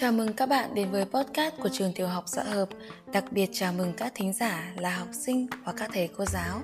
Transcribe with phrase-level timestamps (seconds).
[0.00, 2.68] Chào mừng các bạn đến với podcast của trường tiểu học Dạ Hợp,
[3.12, 6.60] đặc biệt chào mừng các thính giả là học sinh và các thầy cô giáo.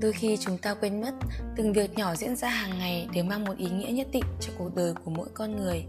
[0.00, 1.10] Đôi khi chúng ta quên mất
[1.56, 4.52] từng việc nhỏ diễn ra hàng ngày đều mang một ý nghĩa nhất định cho
[4.58, 5.84] cuộc đời của mỗi con người.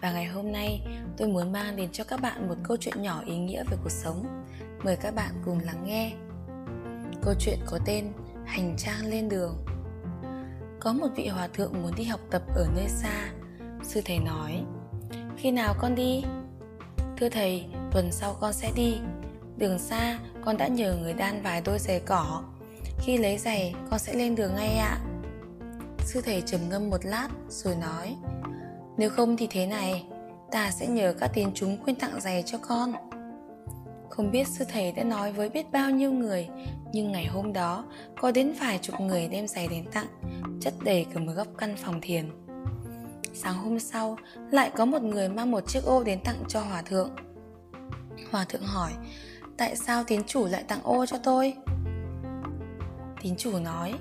[0.00, 0.80] Và ngày hôm nay,
[1.16, 3.92] tôi muốn mang đến cho các bạn một câu chuyện nhỏ ý nghĩa về cuộc
[3.92, 4.44] sống.
[4.84, 6.12] Mời các bạn cùng lắng nghe.
[7.22, 8.12] Câu chuyện có tên
[8.44, 9.64] Hành trang lên đường.
[10.80, 13.30] Có một vị hòa thượng muốn đi học tập ở nơi xa.
[13.82, 14.62] Sư thầy nói,
[15.38, 16.24] khi nào con đi?
[17.16, 18.98] Thưa thầy, tuần sau con sẽ đi.
[19.56, 22.42] Đường xa, con đã nhờ người đan vài đôi giày cỏ.
[22.98, 24.98] Khi lấy giày, con sẽ lên đường ngay ạ.
[25.98, 28.16] Sư thầy trầm ngâm một lát rồi nói
[28.96, 30.04] Nếu không thì thế này,
[30.50, 32.92] ta sẽ nhờ các tín chúng quyên tặng giày cho con.
[34.08, 36.48] Không biết sư thầy đã nói với biết bao nhiêu người
[36.92, 37.84] Nhưng ngày hôm đó
[38.20, 40.06] có đến vài chục người đem giày đến tặng
[40.60, 42.30] Chất đầy cả một góc căn phòng thiền
[43.42, 44.18] Sáng hôm sau
[44.50, 47.10] lại có một người mang một chiếc ô đến tặng cho hòa thượng
[48.30, 48.92] Hòa thượng hỏi
[49.56, 51.54] Tại sao tín chủ lại tặng ô cho tôi?
[53.22, 53.94] Tín chủ nói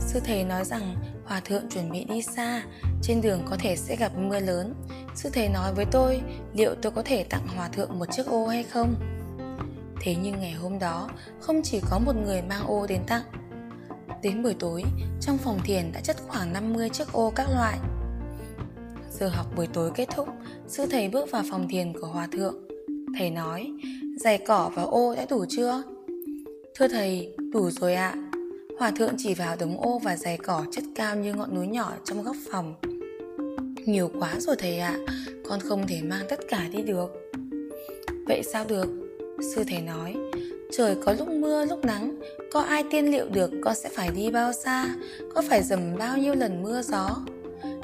[0.00, 2.62] Sư thầy nói rằng hòa thượng chuẩn bị đi xa
[3.02, 4.74] Trên đường có thể sẽ gặp mưa lớn
[5.14, 6.22] Sư thầy nói với tôi
[6.54, 8.94] liệu tôi có thể tặng hòa thượng một chiếc ô hay không?
[10.00, 11.08] Thế nhưng ngày hôm đó
[11.40, 13.22] không chỉ có một người mang ô đến tặng
[14.22, 14.84] Đến buổi tối,
[15.20, 17.78] trong phòng thiền đã chất khoảng 50 chiếc ô các loại
[19.20, 20.28] Giờ học buổi tối kết thúc,
[20.68, 22.54] sư thầy bước vào phòng thiền của hòa thượng.
[23.18, 23.72] Thầy nói,
[24.16, 25.82] giày cỏ và ô đã đủ chưa?
[26.74, 28.14] Thưa thầy, đủ rồi ạ.
[28.78, 31.92] Hòa thượng chỉ vào đống ô và giày cỏ chất cao như ngọn núi nhỏ
[32.04, 32.74] trong góc phòng.
[33.86, 34.98] Nhiều quá rồi thầy ạ,
[35.48, 37.30] con không thể mang tất cả đi được.
[38.26, 38.86] Vậy sao được?
[39.54, 40.14] Sư thầy nói,
[40.72, 42.20] trời có lúc mưa lúc nắng,
[42.52, 44.94] có ai tiên liệu được con sẽ phải đi bao xa,
[45.34, 47.16] có phải dầm bao nhiêu lần mưa gió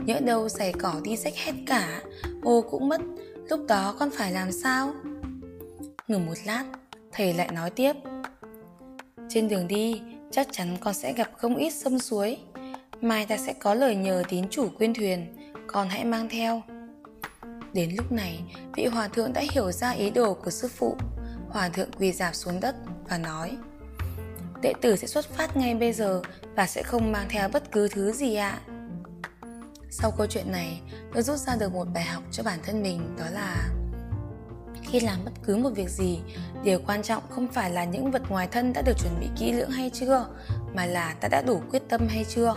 [0.05, 2.03] nhỡ đâu giày cỏ đi rách hết cả
[2.43, 3.01] ô cũng mất,
[3.49, 4.93] lúc đó con phải làm sao?
[6.09, 6.65] Ngừng một lát,
[7.13, 7.93] thầy lại nói tiếp.
[9.29, 12.39] Trên đường đi, chắc chắn con sẽ gặp không ít sông suối.
[13.01, 16.63] Mai ta sẽ có lời nhờ tín chủ quyên thuyền, con hãy mang theo.
[17.73, 18.41] Đến lúc này,
[18.77, 20.97] vị hòa thượng đã hiểu ra ý đồ của sư phụ.
[21.49, 22.77] Hòa thượng quỳ dạp xuống đất
[23.09, 23.57] và nói,
[24.63, 26.23] đệ tử sẽ xuất phát ngay bây giờ
[26.57, 28.61] và sẽ không mang theo bất cứ thứ gì ạ.
[28.67, 28.80] à.
[29.93, 30.81] Sau câu chuyện này,
[31.15, 33.69] tôi rút ra được một bài học cho bản thân mình đó là
[34.83, 36.21] khi làm bất cứ một việc gì,
[36.65, 39.53] điều quan trọng không phải là những vật ngoài thân đã được chuẩn bị kỹ
[39.53, 40.27] lưỡng hay chưa,
[40.75, 42.55] mà là ta đã đủ quyết tâm hay chưa.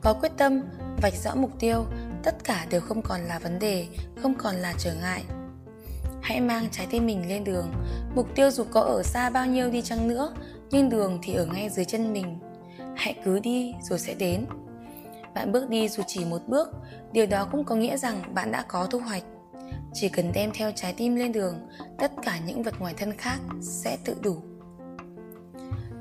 [0.00, 0.62] Có quyết tâm,
[1.02, 1.86] vạch rõ mục tiêu,
[2.22, 3.86] tất cả đều không còn là vấn đề,
[4.22, 5.24] không còn là trở ngại.
[6.22, 7.72] Hãy mang trái tim mình lên đường,
[8.14, 10.34] mục tiêu dù có ở xa bao nhiêu đi chăng nữa,
[10.70, 12.38] nhưng đường thì ở ngay dưới chân mình.
[12.96, 14.46] Hãy cứ đi rồi sẽ đến
[15.34, 16.68] bạn bước đi dù chỉ một bước
[17.12, 19.22] điều đó cũng có nghĩa rằng bạn đã có thu hoạch
[19.92, 21.68] chỉ cần đem theo trái tim lên đường,
[21.98, 24.42] tất cả những vật ngoài thân khác sẽ tự đủ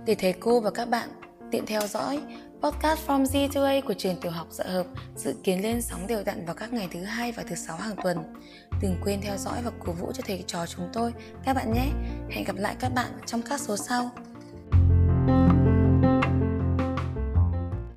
[0.05, 1.09] để thầy cô và các bạn
[1.51, 2.19] tiện theo dõi,
[2.61, 4.85] podcast From Z to A của trường tiểu học Dạ Hợp
[5.15, 7.95] dự kiến lên sóng đều đặn vào các ngày thứ hai và thứ sáu hàng
[8.03, 8.17] tuần.
[8.81, 11.13] Đừng quên theo dõi và cổ vũ cho thầy trò chúng tôi,
[11.45, 11.85] các bạn nhé.
[12.29, 14.09] Hẹn gặp lại các bạn trong các số sau.